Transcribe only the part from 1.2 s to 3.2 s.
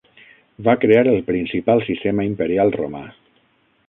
principal sistema imperial romà.